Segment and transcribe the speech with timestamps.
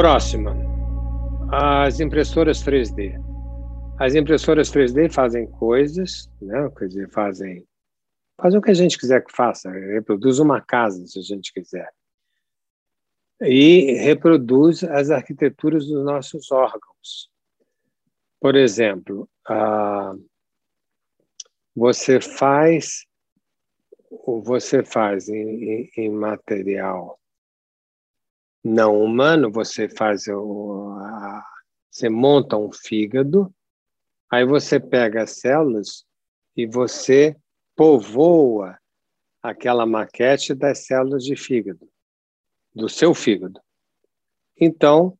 [0.00, 0.56] Próxima,
[1.52, 3.22] as impressoras 3D.
[3.98, 6.70] As impressoras 3D fazem coisas, né?
[6.78, 7.68] quer dizer, fazem,
[8.40, 11.92] fazem o que a gente quiser que faça, reproduz uma casa, se a gente quiser.
[13.42, 17.30] E reproduz as arquiteturas dos nossos órgãos.
[18.40, 19.28] Por exemplo,
[21.76, 23.04] você faz
[24.26, 27.19] você faz em, em, material
[28.62, 31.44] não humano, você faz o, a,
[31.90, 33.52] você monta um fígado,
[34.30, 36.04] aí você pega as células
[36.56, 37.36] e você
[37.74, 38.78] povoa
[39.42, 41.88] aquela maquete das células de fígado,
[42.74, 43.60] do seu fígado.
[44.60, 45.18] Então,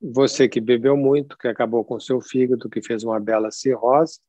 [0.00, 4.20] você que bebeu muito, que acabou com o seu fígado, que fez uma bela cirrose,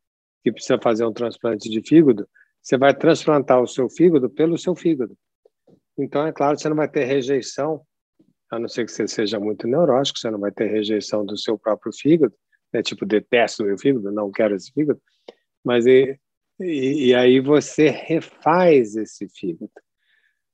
[0.42, 2.28] que precisa fazer um transplante de fígado,
[2.62, 5.18] você vai transplantar o seu fígado pelo seu fígado.
[5.98, 7.86] Então, é claro, você não vai ter rejeição,
[8.54, 11.58] a não ser que você seja muito neurótico, você não vai ter rejeição do seu
[11.58, 12.34] próprio fígado,
[12.72, 12.82] né?
[12.82, 15.02] tipo, detesto o meu fígado, não quero esse fígado,
[15.64, 16.20] mas e,
[16.60, 19.72] e, e aí você refaz esse fígado.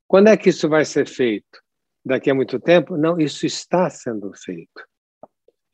[0.07, 1.61] Quando é que isso vai ser feito?
[2.03, 2.97] Daqui a muito tempo?
[2.97, 4.87] Não, isso está sendo feito.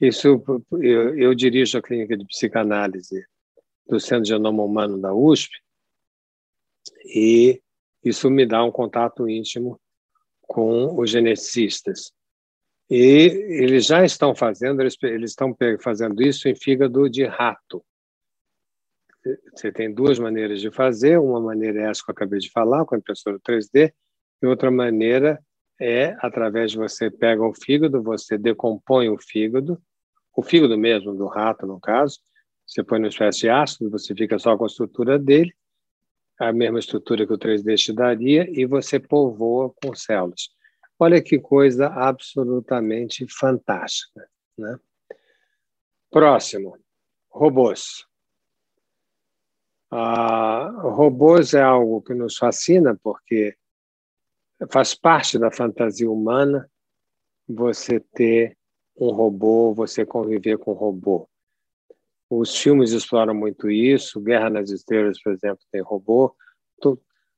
[0.02, 0.44] Isso,
[0.82, 3.24] eu, eu dirijo a clínica de psicanálise
[3.88, 5.52] do Centro Genoma Humano da USP,
[7.06, 7.62] e
[8.04, 9.80] isso me dá um contato íntimo
[10.48, 12.12] com os geneticistas.
[12.90, 17.84] E eles já estão fazendo, eles, eles estão fazendo isso em fígado de rato.
[19.54, 22.86] Você tem duas maneiras de fazer, uma maneira é essa que eu acabei de falar,
[22.86, 23.92] com a impressora 3D,
[24.42, 25.40] e outra maneira
[25.82, 29.82] é através de você pega o fígado, você decompõe o fígado,
[30.36, 32.20] o fígado mesmo do rato, no caso,
[32.68, 35.54] você põe numa espécie de ácido, você fica só com a estrutura dele,
[36.40, 40.50] a mesma estrutura que o 3D te daria, e você povoa com células.
[41.00, 44.28] Olha que coisa absolutamente fantástica.
[44.58, 44.78] Né?
[46.10, 46.78] Próximo,
[47.30, 48.06] robôs.
[49.92, 53.56] Ah, robôs é algo que nos fascina porque
[54.70, 56.70] faz parte da fantasia humana
[57.48, 58.58] você ter
[58.98, 61.30] um robô, você conviver com um robô.
[62.30, 64.20] Os filmes exploram muito isso.
[64.20, 66.36] Guerra nas Estrelas, por exemplo, tem robô.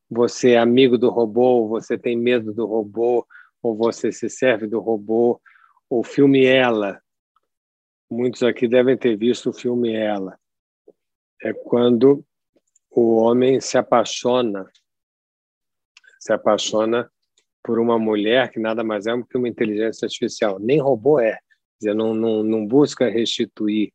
[0.09, 3.28] Você é amigo do robô, você tem medo do robô,
[3.62, 5.42] ou você se serve do robô.
[5.90, 7.02] O filme Ela.
[8.09, 10.40] Muitos aqui devem ter visto o filme Ela.
[11.42, 12.25] É quando
[12.90, 14.66] o homem se apaixona,
[16.19, 17.12] se apaixona
[17.62, 20.58] por uma mulher que nada mais é do que uma inteligência artificial.
[20.58, 21.38] Nem robô é.
[21.80, 23.94] Dizer, não, não, não busca restituir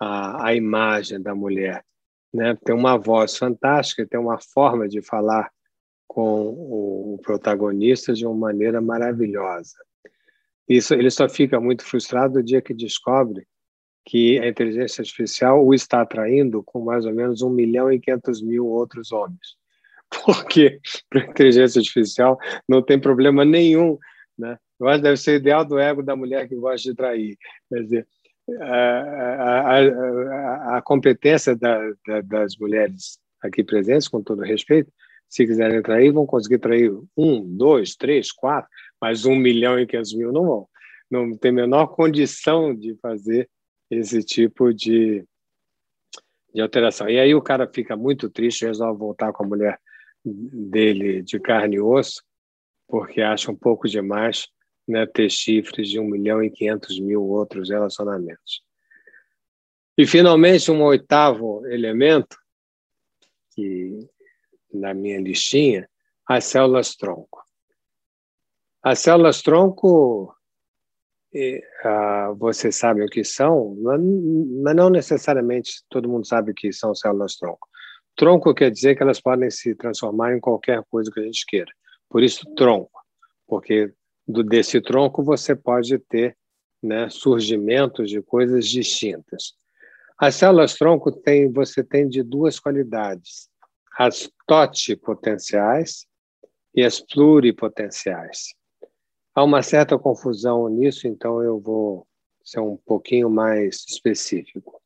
[0.00, 1.84] a, a imagem da mulher.
[2.32, 2.56] Né?
[2.64, 5.50] Tem uma voz fantástica, tem uma forma de falar
[6.08, 9.76] com o, o protagonista de uma maneira maravilhosa.
[10.68, 13.46] Isso, ele só fica muito frustrado no dia que descobre
[14.04, 18.42] que a inteligência artificial o está atraindo com mais ou menos 1 milhão e 500
[18.42, 19.56] mil outros homens.
[20.24, 22.38] Porque para a inteligência artificial
[22.68, 23.98] não tem problema nenhum.
[24.38, 24.56] Né?
[24.80, 27.36] Eu acho que deve ser o ideal do ego da mulher que gosta de trair.
[27.68, 28.08] Quer dizer,
[28.60, 34.92] a, a, a competência da, da, das mulheres aqui presentes, com todo respeito,
[35.28, 38.68] se quiserem trair, vão conseguir trair um, dois, três, quatro,
[39.00, 40.68] mas um milhão e quinhentos mil não vão.
[41.10, 43.48] Não tem a menor condição de fazer
[43.90, 45.24] esse tipo de,
[46.52, 47.08] de alteração.
[47.08, 49.80] E aí o cara fica muito triste, resolve voltar com a mulher
[50.24, 52.22] dele de carne e osso,
[52.88, 54.48] porque acha um pouco demais
[54.90, 58.62] né, ter chifres de 1 milhão e 500 mil outros relacionamentos.
[59.96, 62.36] E, finalmente, um oitavo elemento,
[63.54, 64.08] que
[64.72, 65.88] na minha listinha,
[66.26, 67.42] as células tronco.
[68.82, 70.34] As células tronco,
[72.38, 73.76] você sabe o que são,
[74.62, 77.68] mas não necessariamente todo mundo sabe o que são células tronco.
[78.16, 81.70] Tronco quer dizer que elas podem se transformar em qualquer coisa que a gente queira.
[82.08, 83.00] Por isso, tronco,
[83.46, 83.92] porque
[84.30, 86.36] do, desse tronco você pode ter
[86.82, 89.54] né, surgimentos de coisas distintas.
[90.18, 93.48] As células tronco tem, você tem de duas qualidades:
[93.98, 96.06] as totipotenciais
[96.74, 98.54] e as pluripotenciais.
[99.34, 102.06] Há uma certa confusão nisso, então eu vou
[102.44, 104.80] ser um pouquinho mais específico.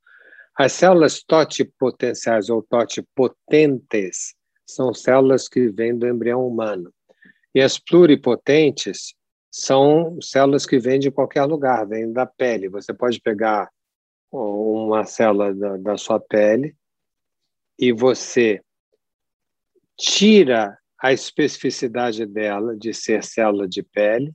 [0.57, 4.35] As células totipotenciais ou totipotentes
[4.67, 6.93] são células que vêm do embrião humano.
[7.55, 9.15] E as pluripotentes
[9.57, 12.69] são células que vêm de qualquer lugar, vêm da pele.
[12.69, 13.71] Você pode pegar
[14.33, 16.75] uma célula da, da sua pele
[17.79, 18.61] e você
[19.97, 24.35] tira a especificidade dela de ser célula de pele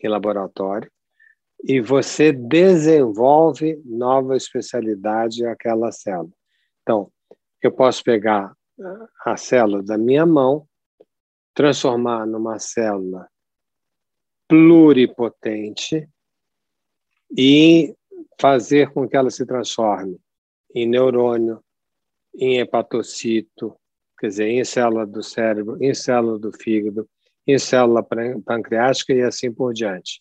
[0.00, 0.88] em laboratório,
[1.64, 6.32] e você desenvolve nova especialidade àquela célula.
[6.82, 7.10] Então,
[7.60, 8.54] eu posso pegar
[9.26, 10.64] a célula da minha mão,
[11.52, 13.28] transformar numa célula
[14.50, 16.08] pluripotente
[17.38, 17.94] e
[18.40, 20.18] fazer com que ela se transforme
[20.74, 21.62] em neurônio,
[22.34, 23.76] em hepatocito,
[24.18, 27.08] quer dizer, em célula do cérebro, em célula do fígado,
[27.46, 28.04] em célula
[28.44, 30.20] pancreática e assim por diante.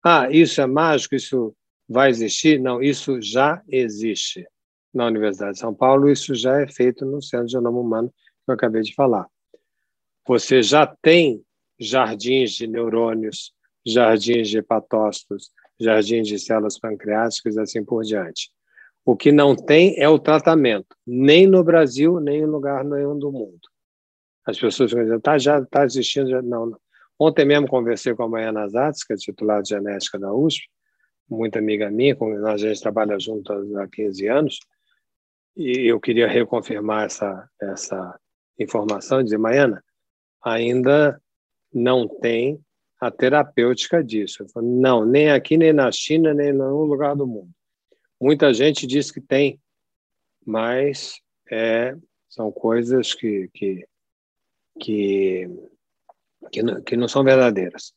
[0.00, 1.16] Ah, isso é mágico?
[1.16, 1.52] Isso
[1.88, 2.60] vai existir?
[2.60, 4.46] Não, isso já existe
[4.94, 6.08] na Universidade de São Paulo.
[6.08, 9.26] Isso já é feito no Centro de Genoma Humano, que eu acabei de falar.
[10.24, 11.44] Você já tem
[11.80, 13.52] jardins de neurônios,
[13.86, 15.50] jardins de hepatócitos,
[15.80, 18.50] jardins de células pancreáticas e assim por diante.
[19.04, 23.32] O que não tem é o tratamento, nem no Brasil, nem em lugar nenhum do
[23.32, 23.60] mundo.
[24.46, 26.28] As pessoas vão dizer, tá, já está existindo.
[26.28, 26.42] Já...
[26.42, 26.80] Não, não.
[27.18, 30.68] Ontem mesmo conversei com a Maiana Zatz, que é titular de genética da USP,
[31.28, 34.58] muito amiga minha, com a gente trabalha junto há 15 anos,
[35.56, 38.18] e eu queria reconfirmar essa, essa
[38.58, 39.82] informação, dizer, Maiana,
[40.42, 41.20] ainda
[41.72, 42.60] não tem
[43.00, 44.46] a terapêutica disso.
[44.52, 47.50] Falo, não, nem aqui, nem na China, nem em nenhum lugar do mundo.
[48.20, 49.58] Muita gente diz que tem,
[50.44, 51.14] mas
[51.50, 51.96] é,
[52.28, 53.86] são coisas que, que,
[54.78, 55.48] que
[56.50, 57.92] que não, que não são verdadeiras.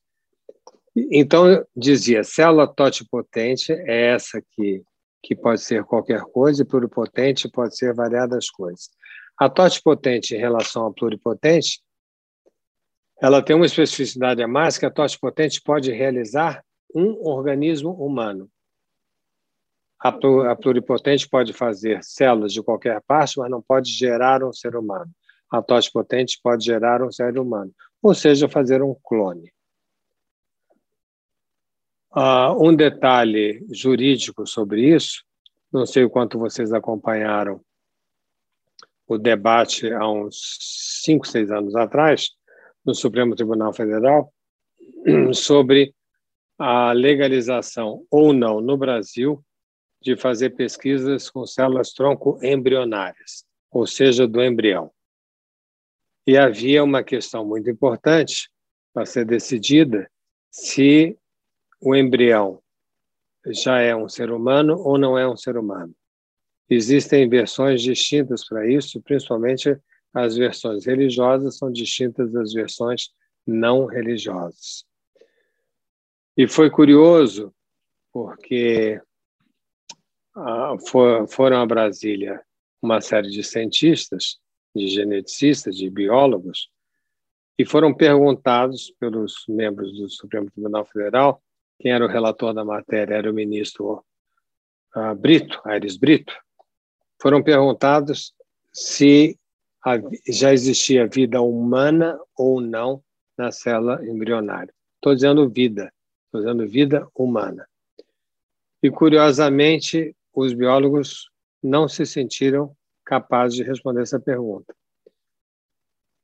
[0.95, 4.83] Então, dizia, célula totipotente é essa que,
[5.23, 8.89] que pode ser qualquer coisa, e pluripotente pode ser variadas coisas.
[9.37, 11.81] A totipotente em relação à pluripotente,
[13.21, 16.63] ela tem uma especificidade a mais que a totipotente pode realizar
[16.93, 18.49] um organismo humano.
[19.99, 25.09] A pluripotente pode fazer células de qualquer parte, mas não pode gerar um ser humano.
[25.49, 27.73] A totipotente pode gerar um ser humano
[28.03, 29.49] ou seja, fazer um clone.
[32.11, 35.23] Uh, um detalhe jurídico sobre isso,
[35.71, 37.63] não sei o quanto vocês acompanharam
[39.07, 40.57] o debate há uns
[41.03, 42.29] cinco, seis anos atrás,
[42.85, 44.33] no Supremo Tribunal Federal,
[45.33, 45.93] sobre
[46.57, 49.43] a legalização ou não no Brasil
[50.01, 54.91] de fazer pesquisas com células tronco embrionárias, ou seja, do embrião.
[56.27, 58.49] E havia uma questão muito importante
[58.93, 60.09] para ser decidida
[60.51, 61.17] se
[61.81, 62.61] o embrião
[63.47, 65.93] já é um ser humano ou não é um ser humano.
[66.69, 69.77] Existem versões distintas para isso, principalmente
[70.13, 73.09] as versões religiosas são distintas das versões
[73.45, 74.85] não religiosas.
[76.37, 77.53] E foi curioso,
[78.11, 79.01] porque
[80.35, 80.75] ah,
[81.27, 82.41] foram a Brasília
[82.81, 84.39] uma série de cientistas
[84.75, 86.69] de geneticistas, de biólogos,
[87.57, 91.41] e foram perguntados pelos membros do Supremo Tribunal Federal,
[91.79, 94.03] quem era o relator da matéria era o ministro
[94.95, 96.33] uh, Brito, Aires Brito,
[97.21, 98.33] foram perguntados
[98.71, 99.37] se
[100.27, 103.03] já existia vida humana ou não
[103.37, 104.73] na célula embrionária.
[104.95, 105.91] Estou dizendo vida,
[106.25, 107.67] estou dizendo vida humana.
[108.81, 111.29] E, curiosamente, os biólogos
[111.61, 112.75] não se sentiram
[113.05, 114.73] capazes de responder essa pergunta.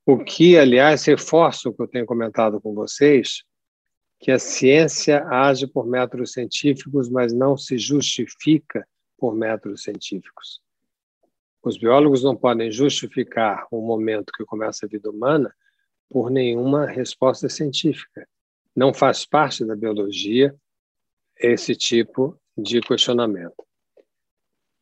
[0.05, 3.43] O que, aliás, reforça o que eu tenho comentado com vocês,
[4.19, 10.61] que a ciência age por métodos científicos, mas não se justifica por métodos científicos.
[11.61, 15.53] Os biólogos não podem justificar o momento que começa a vida humana
[16.09, 18.27] por nenhuma resposta científica.
[18.75, 20.55] Não faz parte da biologia
[21.37, 23.65] esse tipo de questionamento.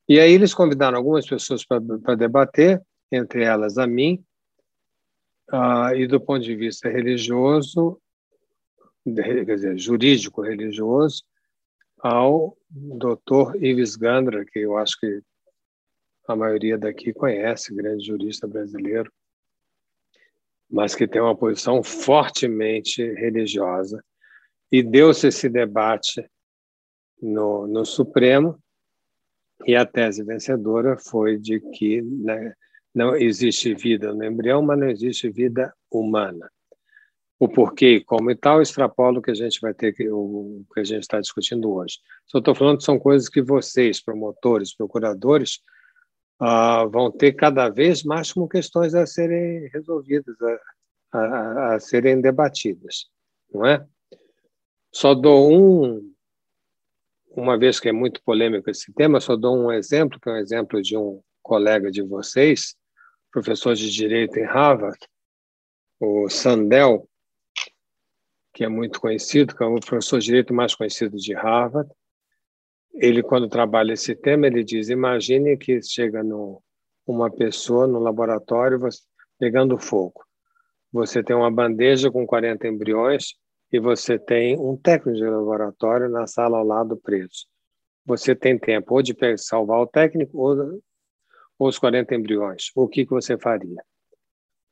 [0.07, 2.81] E aí eles convidaram algumas pessoas para debater,
[3.11, 4.23] entre elas a mim,
[5.51, 7.99] uh, e do ponto de vista religioso,
[9.03, 11.23] quer dizer, jurídico-religioso,
[11.99, 15.21] ao doutor Ives Gandra, que eu acho que
[16.27, 19.11] a maioria daqui conhece, grande jurista brasileiro,
[20.69, 24.03] mas que tem uma posição fortemente religiosa.
[24.71, 26.29] E deu-se esse debate
[27.21, 28.61] no, no Supremo,
[29.65, 32.53] e a tese vencedora foi de que né,
[32.93, 36.49] não existe vida no embrião, mas não existe vida humana.
[37.39, 40.79] O porquê como e tal extrapola o que a gente vai ter que o que
[40.79, 41.99] a gente está discutindo hoje.
[42.25, 45.59] Só estou falando que são coisas que vocês, promotores, procuradores,
[46.41, 52.21] uh, vão ter cada vez mais como questões a serem resolvidas, a, a, a serem
[52.21, 53.07] debatidas,
[53.53, 53.85] não é?
[54.91, 56.13] Só dou um
[57.37, 60.37] uma vez que é muito polêmico esse tema, só dou um exemplo, que é um
[60.37, 62.75] exemplo de um colega de vocês,
[63.31, 64.97] professor de direito em Harvard,
[65.99, 67.07] o Sandel,
[68.53, 71.89] que é muito conhecido, que é o professor de direito mais conhecido de Harvard.
[72.93, 76.61] Ele, quando trabalha esse tema, ele diz: imagine que chega no,
[77.05, 78.79] uma pessoa no laboratório
[79.39, 80.25] pegando fogo.
[80.91, 83.35] Você tem uma bandeja com 40 embriões
[83.71, 87.45] e você tem um técnico de laboratório na sala ao lado preso.
[88.05, 90.81] Você tem tempo ou de salvar o técnico ou,
[91.59, 92.71] ou os 40 embriões.
[92.75, 93.83] O que, que você faria?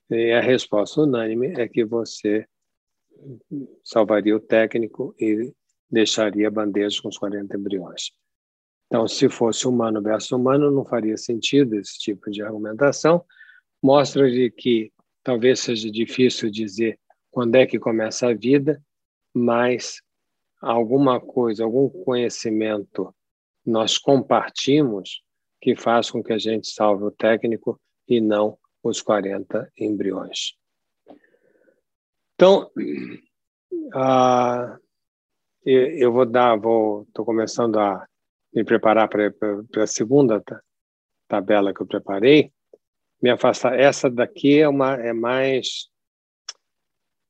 [0.10, 2.46] E a resposta unânime é que você
[3.84, 5.54] salvaria o técnico e
[5.96, 8.12] deixaria a bandeja com os 40 embriões.
[8.88, 13.26] Então, se fosse humano versus humano, não faria sentido esse tipo de argumentação.
[13.82, 14.92] Mostra de que
[15.24, 17.00] talvez seja difícil dizer
[17.32, 18.82] quando é que começa a vida,
[19.34, 20.02] mas
[20.62, 23.16] alguma coisa, algum conhecimento
[23.66, 25.24] nós compartimos
[25.62, 30.56] que faz com que a gente salve o técnico e não os 40 embriões.
[32.36, 32.70] Então,
[33.96, 34.85] uh,
[35.66, 38.08] eu vou dar, vou, estou começando a
[38.54, 40.44] me preparar para a segunda
[41.28, 42.52] tabela que eu preparei.
[43.22, 43.80] Me afastar.
[43.80, 45.90] Essa daqui é uma é mais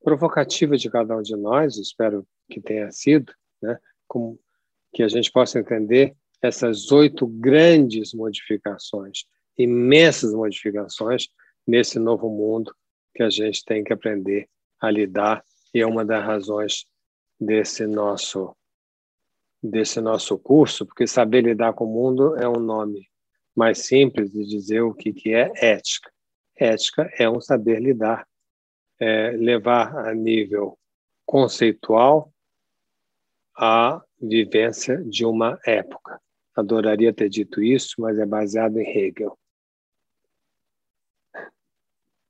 [0.02, 3.76] provocativa de cada um de nós, espero que tenha sido, né?
[4.06, 4.38] Como
[4.92, 9.24] que a gente possa entender essas oito grandes modificações,
[9.58, 11.28] imensas modificações
[11.66, 12.72] nesse novo mundo
[13.14, 14.48] que a gente tem que aprender
[14.80, 15.42] a lidar
[15.74, 16.86] e é uma das razões
[17.38, 18.56] desse nosso
[19.62, 23.08] desse nosso curso, porque saber lidar com o mundo é um nome
[23.54, 26.12] mais simples de dizer o que que é ética.
[26.54, 28.26] Ética é um saber lidar
[29.00, 30.78] é, levar a nível
[31.24, 32.32] conceitual
[33.56, 36.20] a vivência de uma época.
[36.54, 39.38] Adoraria ter dito isso, mas é baseado em Hegel.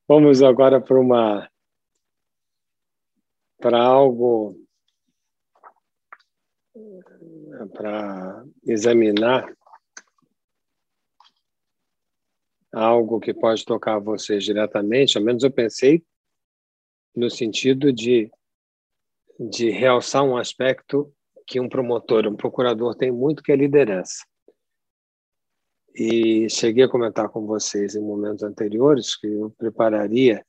[0.08, 1.50] Vamos agora para uma
[3.58, 4.65] para algo
[7.72, 9.56] para examinar
[12.72, 16.04] algo que pode tocar vocês diretamente, ao menos eu pensei
[17.14, 18.30] no sentido de,
[19.40, 21.10] de realçar um aspecto
[21.46, 24.24] que um promotor, um procurador tem muito, que é liderança.
[25.94, 30.44] E cheguei a comentar com vocês em momentos anteriores que eu prepararia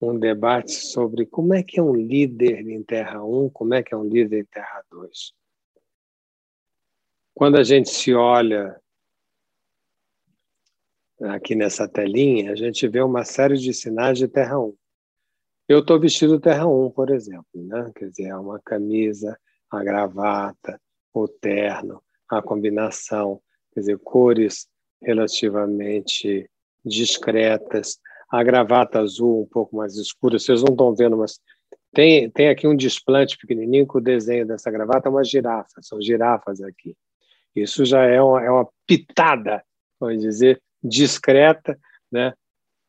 [0.00, 3.92] um debate sobre como é que é um líder em Terra 1, como é que
[3.92, 5.41] é um líder em Terra 2.
[7.34, 8.78] Quando a gente se olha
[11.20, 14.74] aqui nessa telinha, a gente vê uma série de sinais de Terra 1.
[15.68, 17.90] Eu estou vestido Terra 1, por exemplo, né?
[17.94, 19.38] quer dizer, é uma camisa,
[19.70, 20.80] a gravata,
[21.14, 23.40] o terno, a combinação,
[23.72, 24.68] quer dizer, cores
[25.00, 26.48] relativamente
[26.84, 27.98] discretas,
[28.30, 31.40] a gravata azul um pouco mais escura, vocês não estão vendo, mas
[31.94, 36.00] tem, tem aqui um desplante pequenininho com o desenho dessa gravata, é uma girafa, são
[36.00, 36.96] girafas aqui.
[37.54, 39.62] Isso já é uma, é uma pitada,
[40.00, 41.78] vamos dizer, discreta,
[42.10, 42.32] né?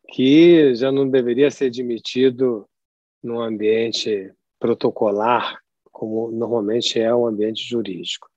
[0.10, 2.68] que já não deveria ser admitido
[3.22, 5.60] num ambiente protocolar,
[5.92, 8.28] como normalmente é o ambiente jurídico.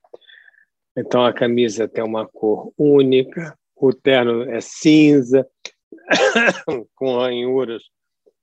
[0.95, 5.47] Então, a camisa tem uma cor única, o terno é cinza,
[6.95, 7.83] com ranhuras.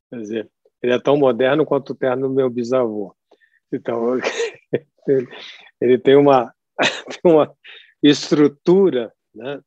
[0.08, 0.50] Quer dizer,
[0.80, 3.14] ele é tão moderno quanto o terno do meu bisavô.
[3.72, 4.16] Então,
[5.80, 6.53] ele tem uma,
[7.24, 7.54] uma
[8.02, 9.60] estrutura né,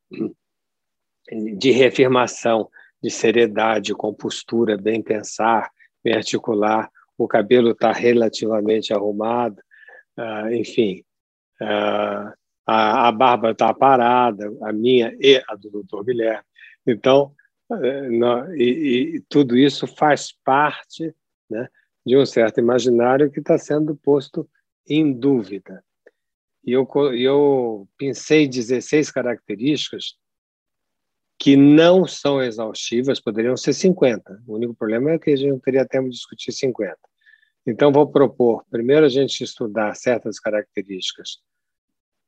[1.56, 2.68] de reafirmação
[3.02, 5.70] de seriedade, compostura, bem pensar,
[6.02, 9.60] bem articular, o cabelo está relativamente arrumado,
[10.16, 11.04] uh, enfim,
[11.60, 12.32] uh,
[12.66, 16.44] a, a, barba está parada, a minha e a do doutor Guilherme.
[16.86, 17.34] Então,
[17.70, 21.14] uh, e, e, tudo isso faz parte
[21.50, 21.68] né,
[22.04, 24.48] de um certo imaginário que está sendo posto
[24.88, 25.84] em dúvida.
[26.68, 30.18] E eu, eu pensei 16 características
[31.38, 34.42] que não são exaustivas, poderiam ser 50.
[34.46, 36.94] O único problema é que a gente não teria tempo de discutir 50.
[37.66, 41.38] Então, vou propor, primeiro, a gente estudar certas características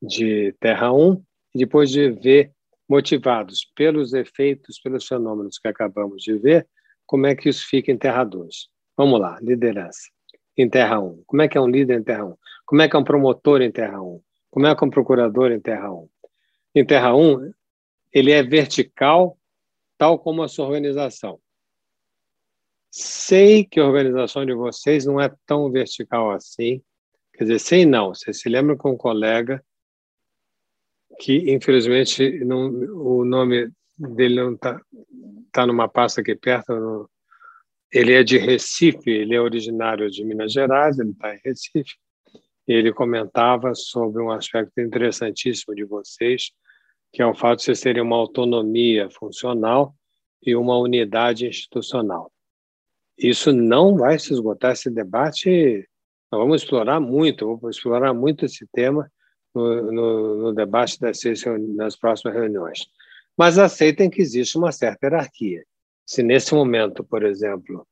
[0.00, 1.22] de Terra 1
[1.54, 2.50] e depois de ver,
[2.88, 6.66] motivados pelos efeitos, pelos fenômenos que acabamos de ver,
[7.04, 8.70] como é que isso fica em Terra 2.
[8.96, 10.08] Vamos lá, liderança
[10.56, 11.24] em Terra 1.
[11.26, 12.36] Como é que é um líder em Terra 1?
[12.64, 14.22] Como é que é um promotor em Terra 1?
[14.50, 16.08] Como é que um procurador em Terra 1?
[16.74, 17.52] Em Terra 1,
[18.12, 19.38] ele é vertical,
[19.96, 21.40] tal como a sua organização.
[22.90, 26.82] Sei que a organização de vocês não é tão vertical assim.
[27.32, 28.12] Quer dizer, sei não.
[28.12, 29.64] Você se lembra com um colega
[31.20, 34.80] que, infelizmente, não, o nome dele não está
[35.52, 37.08] tá numa pasta aqui perto, não,
[37.92, 41.96] ele é de Recife, ele é originário de Minas Gerais, ele está em Recife.
[42.72, 46.52] Ele comentava sobre um aspecto interessantíssimo de vocês,
[47.12, 49.92] que é o fato de vocês terem uma autonomia funcional
[50.40, 52.32] e uma unidade institucional.
[53.18, 55.84] Isso não vai se esgotar, esse debate,
[56.30, 59.10] nós vamos explorar muito, vou explorar muito esse tema
[59.52, 61.18] no, no, no debate das,
[61.76, 62.86] nas próximas reuniões.
[63.36, 65.64] Mas aceitem que existe uma certa hierarquia.
[66.06, 67.84] Se nesse momento, por exemplo,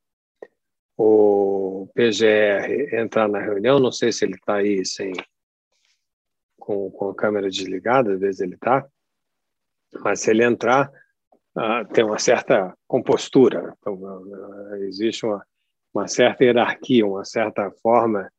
[1.01, 5.13] o PGR entrar na reunião, não sei se ele está aí sem
[6.57, 8.85] com, com a câmera desligada, às vezes ele está,
[10.03, 10.91] mas se ele entrar,
[11.55, 15.41] uh, tem uma certa compostura, então, uh, existe uma,
[15.93, 18.29] uma certa hierarquia, uma certa forma,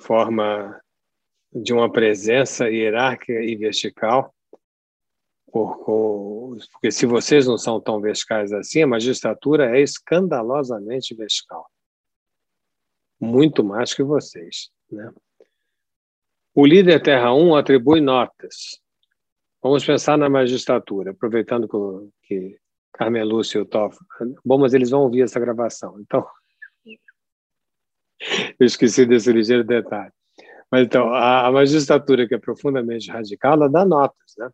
[0.00, 0.80] forma
[1.52, 4.34] de uma presença hierárquica e vertical
[5.50, 11.68] porque se vocês não são tão verticais assim, a magistratura é escandalosamente vertical.
[13.20, 14.70] Muito mais que vocês.
[14.90, 15.12] Né?
[16.54, 18.80] O líder Terra 1 atribui notas.
[19.62, 21.76] Vamos pensar na magistratura, aproveitando que,
[22.22, 22.58] que
[22.92, 23.98] Carmen Lúcia e o Toff.
[24.44, 26.26] Bom, mas eles vão ouvir essa gravação, então.
[28.58, 30.12] Eu esqueci desse ligeiro detalhe.
[30.70, 34.50] Mas então, a, a magistratura, que é profundamente radical, ela dá notas, né?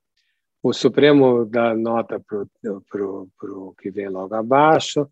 [0.64, 5.06] O Supremo dá nota para o que vem logo abaixo,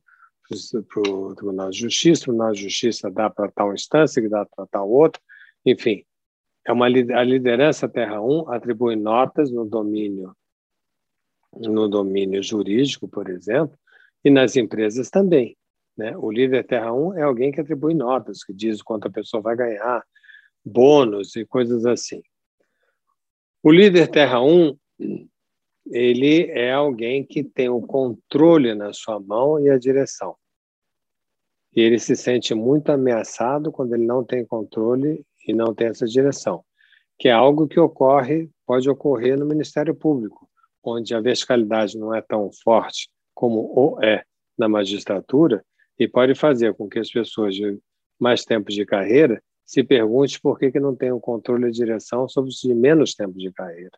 [0.88, 4.46] para o Tribunal de Justiça, o Tribunal de Justiça dá para tal instância, que dá
[4.46, 5.20] para tal outra,
[5.66, 6.06] enfim.
[6.66, 10.34] É uma, a liderança Terra 1 atribui notas no domínio
[11.54, 13.78] no domínio jurídico, por exemplo,
[14.24, 15.54] e nas empresas também.
[15.94, 16.16] Né?
[16.16, 19.54] O líder Terra 1 é alguém que atribui notas, que diz quanto a pessoa vai
[19.54, 20.02] ganhar,
[20.64, 22.22] bônus e coisas assim.
[23.62, 24.78] O líder Terra 1
[25.86, 30.36] ele é alguém que tem o controle na sua mão e a direção.
[31.74, 36.06] E ele se sente muito ameaçado quando ele não tem controle e não tem essa
[36.06, 36.64] direção,
[37.18, 40.48] que é algo que ocorre, pode ocorrer no Ministério Público,
[40.84, 44.24] onde a verticalidade não é tão forte como o é
[44.56, 45.64] na magistratura
[45.98, 47.78] e pode fazer com que as pessoas de
[48.18, 52.28] mais tempo de carreira se perguntem por que, que não tem o controle e direção
[52.28, 53.96] sobre os de menos tempo de carreira.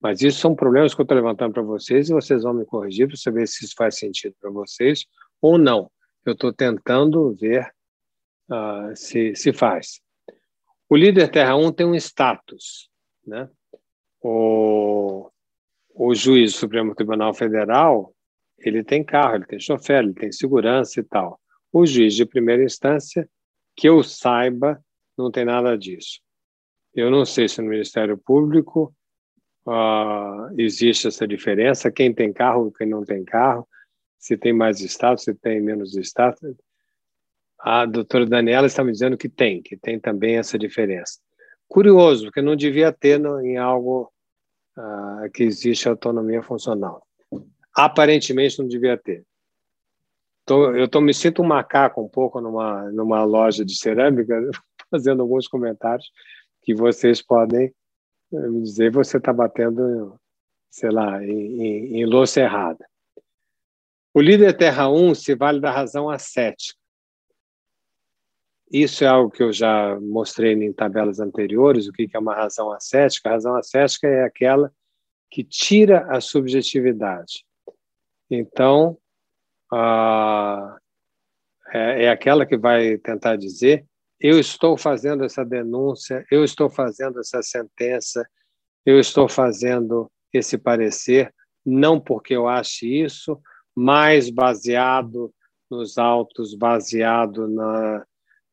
[0.00, 3.08] Mas isso são problemas que eu estou levantando para vocês e vocês vão me corrigir
[3.08, 5.06] para saber se isso faz sentido para vocês
[5.40, 5.90] ou não.
[6.24, 7.70] Eu estou tentando ver
[8.50, 10.00] uh, se, se faz.
[10.88, 12.90] O líder Terra 1 tem um status.
[13.26, 13.48] Né?
[14.20, 15.30] O,
[15.94, 18.14] o juiz do Supremo Tribunal Federal
[18.58, 21.40] ele tem carro, ele tem chofer, ele tem segurança e tal.
[21.72, 23.28] O juiz de primeira instância,
[23.76, 24.82] que eu saiba,
[25.16, 26.20] não tem nada disso.
[26.94, 28.94] Eu não sei se no Ministério Público
[29.66, 33.68] uh, existe essa diferença, quem tem carro, quem não tem carro,
[34.18, 36.56] se tem mais status, se tem menos status.
[37.58, 41.18] A doutora Daniela está me dizendo que tem, que tem também essa diferença.
[41.68, 44.12] Curioso, porque não devia ter no, em algo
[44.78, 47.04] uh, que existe autonomia funcional.
[47.74, 49.24] Aparentemente não devia ter.
[50.44, 54.40] Tô, eu tô, me sinto um macaco um pouco numa, numa loja de cerâmica,
[54.88, 56.08] fazendo alguns comentários
[56.62, 57.74] que vocês podem
[58.50, 60.18] me dizer você está batendo,
[60.70, 62.86] sei lá, em, em, em louça errada.
[64.14, 66.78] O líder Terra 1 se vale da razão ascética.
[68.70, 72.72] Isso é algo que eu já mostrei em tabelas anteriores, o que é uma razão
[72.72, 73.28] ascética.
[73.28, 74.72] A razão ascética é aquela
[75.30, 77.44] que tira a subjetividade.
[78.30, 78.98] Então,
[81.72, 83.86] é, é aquela que vai tentar dizer
[84.20, 88.26] eu estou fazendo essa denúncia, eu estou fazendo essa sentença,
[88.84, 91.32] eu estou fazendo esse parecer,
[91.64, 93.40] não porque eu ache isso,
[93.74, 95.32] mas baseado
[95.70, 98.06] nos autos, baseado na,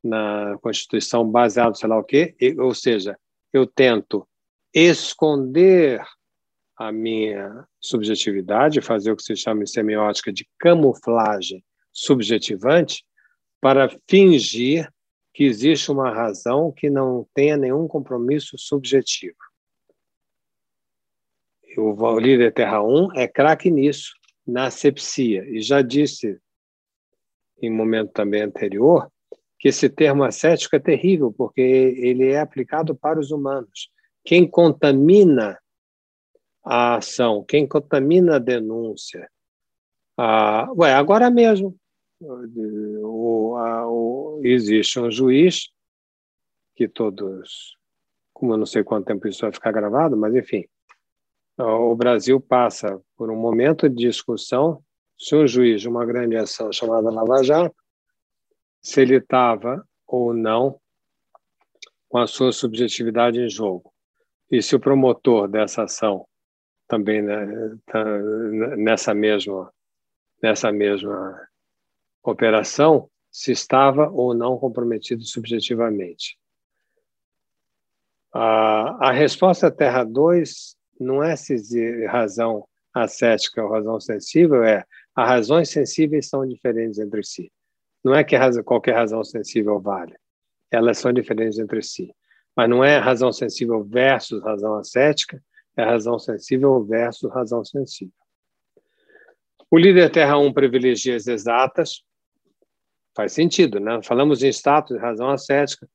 [0.03, 3.17] na Constituição, baseado sei lá o quê, ou seja,
[3.53, 4.27] eu tento
[4.73, 6.03] esconder
[6.75, 13.05] a minha subjetividade, fazer o que se chama em semiótica de camuflagem subjetivante,
[13.61, 14.91] para fingir
[15.33, 19.37] que existe uma razão que não tenha nenhum compromisso subjetivo.
[21.75, 24.13] O líder Terra 1 é craque nisso,
[24.45, 26.39] na asepsia, e já disse
[27.61, 29.09] em momento também anterior
[29.57, 33.89] que esse termo ascético é terrível, porque ele é aplicado para os humanos.
[34.23, 35.57] Quem contamina
[36.63, 39.27] a ação, quem contamina a denúncia.
[40.17, 41.75] Ah, ué, agora mesmo,
[42.21, 45.69] o, existe um juiz
[46.75, 47.77] que todos,
[48.33, 50.65] como eu não sei quanto tempo isso vai ficar gravado, mas enfim,
[51.57, 54.83] o Brasil passa por um momento de discussão
[55.17, 57.75] se um juiz de uma grande ação chamada Lava Jato,
[58.81, 60.79] se ele estava ou não
[62.09, 63.93] com a sua subjetividade em jogo.
[64.51, 66.27] E se o promotor dessa ação
[66.87, 68.03] também né, tá
[68.77, 69.71] nessa mesma
[70.41, 71.39] nessa mesma
[72.23, 76.37] operação se estava ou não comprometido subjetivamente.
[78.31, 85.27] A, a resposta Terra 2 não é se razão ascética ou razão sensível, é as
[85.27, 87.51] razões sensíveis são diferentes entre si.
[88.03, 90.15] Não é que qualquer razão sensível vale,
[90.71, 92.13] elas são diferentes entre si.
[92.55, 95.41] Mas não é razão sensível versus razão ascética,
[95.75, 98.13] é razão sensível versus razão sensível.
[99.71, 102.03] O líder Terra 1 privilegia as exatas,
[103.15, 104.01] faz sentido, né?
[104.03, 105.87] Falamos em status, razão ascética,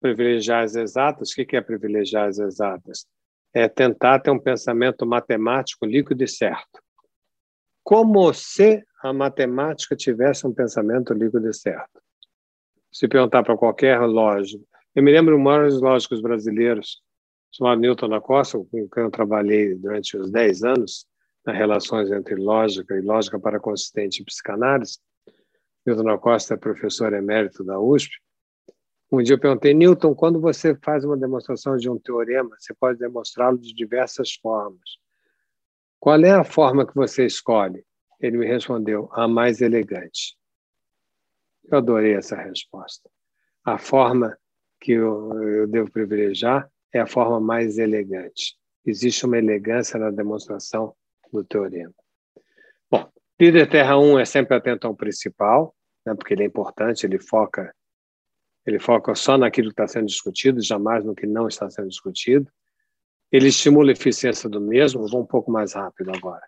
[0.00, 1.30] privilegiar as exatas.
[1.30, 3.06] O que é privilegiar as exatas?
[3.52, 6.80] É tentar ter um pensamento matemático líquido e certo.
[7.82, 12.00] Como se a matemática tivesse um pensamento líquido e certo.
[12.92, 17.00] Se perguntar para qualquer lógico, eu me lembro de um maiores lógicos brasileiros,
[17.52, 21.06] chamado Newton da Costa, com quem eu trabalhei durante uns 10 anos,
[21.46, 24.98] nas relações entre lógica e lógica para consistente e psicanálise.
[25.86, 28.12] Newton Costa professor emérito da USP.
[29.10, 32.98] Um dia eu perguntei, Newton, quando você faz uma demonstração de um teorema, você pode
[32.98, 34.98] demonstrá-lo de diversas formas.
[35.98, 37.84] Qual é a forma que você escolhe?
[38.20, 40.36] Ele me respondeu, a mais elegante.
[41.64, 43.10] Eu adorei essa resposta.
[43.64, 44.38] A forma
[44.80, 48.56] que eu, eu devo privilegiar é a forma mais elegante.
[48.84, 50.94] Existe uma elegância na demonstração
[51.32, 51.94] do teorema.
[52.90, 55.74] Bom, líder Terra 1 é sempre atento ao principal,
[56.04, 57.74] né, porque ele é importante, ele foca
[58.66, 62.46] ele foca só naquilo que está sendo discutido, jamais no que não está sendo discutido.
[63.32, 66.42] Ele estimula a eficiência do mesmo, vou um pouco mais rápido agora.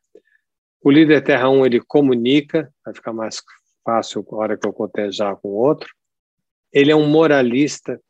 [0.85, 3.43] O líder Terra 1 ele comunica, vai ficar mais
[3.85, 5.89] fácil na hora que eu cotejar com o outro.
[6.73, 8.01] Ele é um moralista,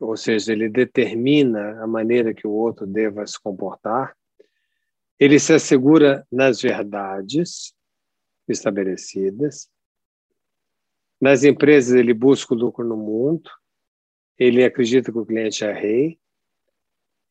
[0.00, 4.16] ou seja, ele determina a maneira que o outro deva se comportar.
[5.18, 7.72] Ele se assegura nas verdades
[8.48, 9.70] estabelecidas.
[11.20, 13.48] Nas empresas, ele busca o lucro no mundo.
[14.38, 16.18] Ele acredita que o cliente é rei.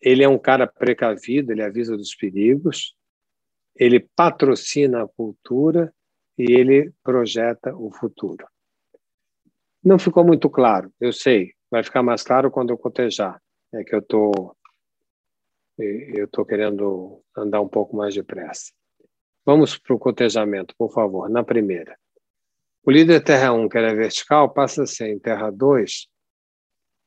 [0.02, 2.96] Ele é um cara precavido, ele avisa dos perigos
[3.76, 5.94] ele patrocina a cultura
[6.38, 8.48] e ele projeta o futuro.
[9.84, 13.42] Não ficou muito claro, eu sei, vai ficar mais claro quando eu cotejar.
[13.74, 14.56] É que eu tô
[15.78, 18.72] eu tô querendo andar um pouco mais depressa.
[19.46, 21.98] Vamos para o cotejamento, por favor, na primeira.
[22.86, 26.08] O líder Terra 1, que era vertical, passa a ser em Terra 2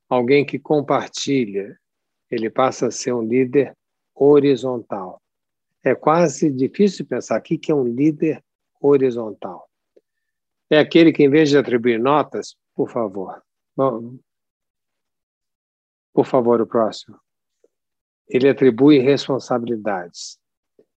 [0.09, 1.79] alguém que compartilha,
[2.31, 3.77] ele passa a ser um líder
[4.15, 5.21] horizontal
[5.85, 8.43] é quase difícil pensar aqui que é um líder
[8.81, 9.69] horizontal.
[10.71, 13.43] É aquele que, em vez de atribuir notas, por favor,
[16.13, 17.21] por favor, o próximo.
[18.27, 20.41] Ele atribui responsabilidades.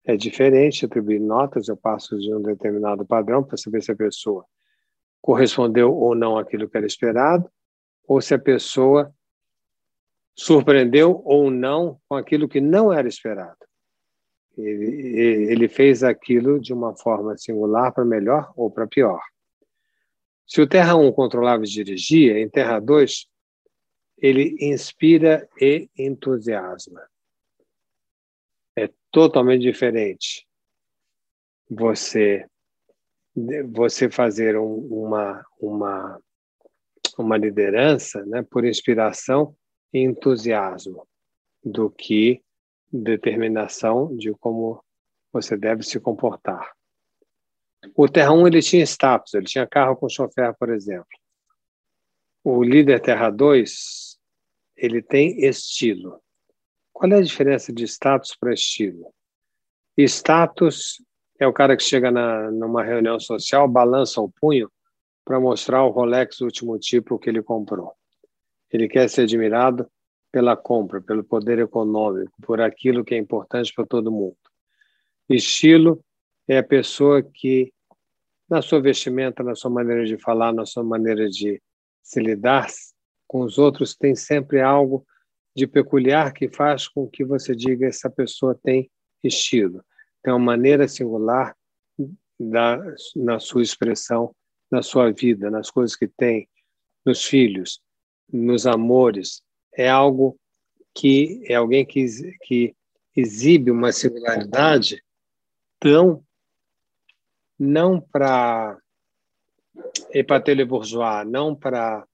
[0.06, 4.46] É diferente atribuir notas, eu passo de um determinado padrão para saber se a pessoa
[5.20, 7.50] correspondeu ou não àquilo que era esperado,
[8.06, 9.12] ou se a pessoa
[10.32, 13.58] surpreendeu ou não com aquilo que não era esperado.
[14.56, 19.20] Ele, ele fez aquilo de uma forma singular para melhor ou para pior.
[20.46, 23.26] Se o Terra 1 controlava e dirigia, em Terra 2
[24.18, 27.02] ele inspira e entusiasma.
[28.76, 30.46] É totalmente diferente
[31.68, 32.46] você
[33.70, 36.20] você fazer um, uma uma
[37.18, 39.56] uma liderança, né, por inspiração
[39.92, 41.06] e entusiasmo,
[41.64, 42.42] do que
[42.92, 44.84] determinação de como
[45.32, 46.72] você deve se comportar.
[47.94, 51.06] O Terra 1 ele tinha status, ele tinha carro com chofer, por exemplo.
[52.44, 54.18] O líder Terra 2
[54.76, 56.20] ele tem estilo.
[56.96, 59.12] Qual é a diferença de status para estilo?
[59.98, 61.04] Status
[61.38, 64.72] é o cara que chega na, numa reunião social, balança o punho
[65.22, 67.92] para mostrar o Rolex último tipo que ele comprou.
[68.72, 69.86] Ele quer ser admirado
[70.32, 74.38] pela compra, pelo poder econômico, por aquilo que é importante para todo mundo.
[75.28, 76.02] Estilo
[76.48, 77.74] é a pessoa que,
[78.48, 81.60] na sua vestimenta, na sua maneira de falar, na sua maneira de
[82.02, 82.68] se lidar
[83.26, 85.06] com os outros, tem sempre algo
[85.56, 88.90] de peculiar que faz com que você diga essa pessoa tem
[89.24, 89.82] estilo,
[90.22, 91.56] tem uma maneira singular
[92.38, 92.78] da,
[93.16, 94.36] na sua expressão,
[94.70, 96.46] na sua vida, nas coisas que tem,
[97.06, 97.80] nos filhos,
[98.30, 99.42] nos amores,
[99.72, 100.38] é algo
[100.94, 102.04] que é alguém que,
[102.42, 102.76] que
[103.16, 105.02] exibe uma singularidade
[105.80, 106.22] tão
[107.58, 108.78] não para
[110.12, 112.06] épater bourgeois, não para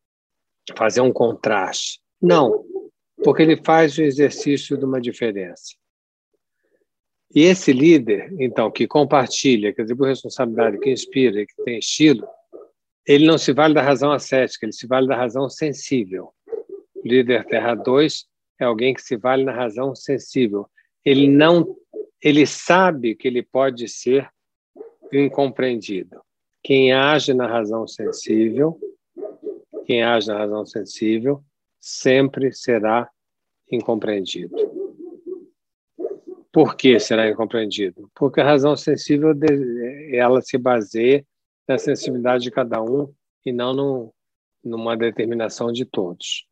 [0.77, 2.01] fazer um contraste.
[2.21, 2.65] Não,
[3.25, 5.75] porque ele faz o exercício de uma diferença.
[7.35, 12.27] E esse líder, então, que compartilha, que atribui responsabilidade, que inspira, que tem estilo,
[13.07, 16.33] ele não se vale da razão ascética, ele se vale da razão sensível.
[16.95, 18.27] O líder Terra 2
[18.61, 20.69] é alguém que se vale na razão sensível.
[21.05, 21.75] Ele não,
[22.23, 24.29] ele sabe que ele pode ser
[25.11, 26.21] incompreendido.
[26.63, 28.79] Quem age na razão sensível,
[29.87, 31.43] quem age na razão sensível,
[31.81, 33.11] sempre será
[33.73, 34.55] incompreendido.
[36.53, 38.11] Por que será incompreendido?
[38.15, 39.33] Porque a razão sensível
[40.13, 41.25] ela se baseia
[41.67, 43.13] na sensibilidade de cada um
[43.45, 44.15] e não no,
[44.63, 46.47] numa determinação de todos.